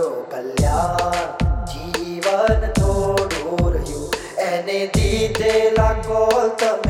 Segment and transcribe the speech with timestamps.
[0.00, 4.14] જો કલ્યાણ જીવન થોડું રહ્યું
[4.44, 6.89] એને દીધેલા કોલ તમે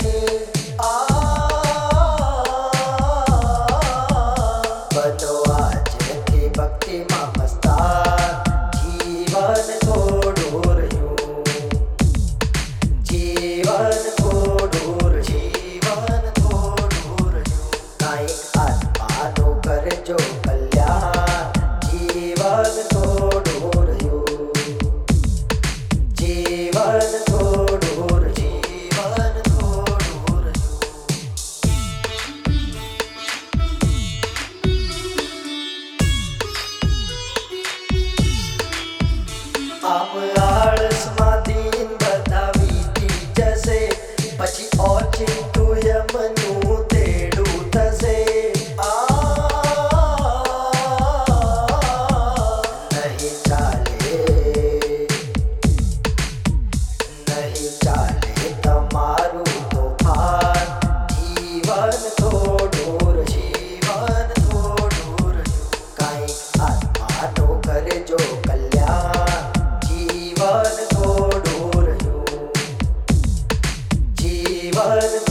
[74.83, 75.30] blood.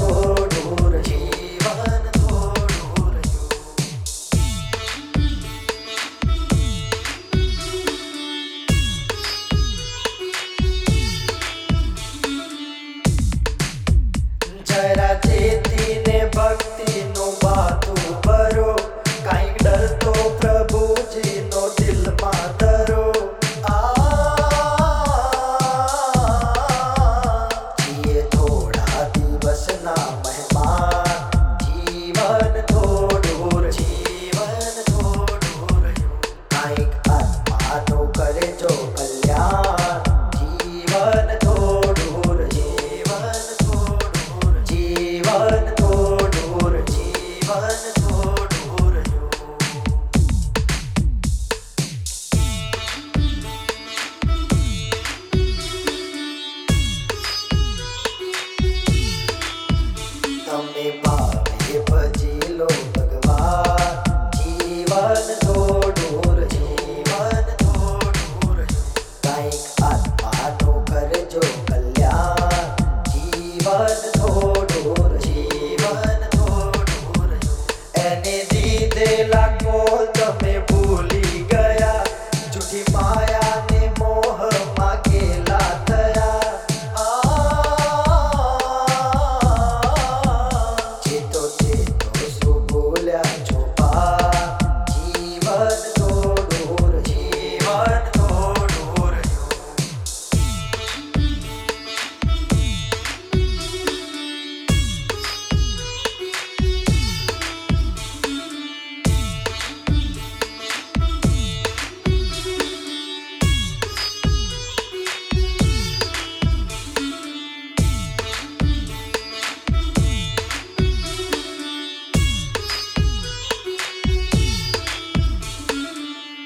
[73.80, 74.29] blood.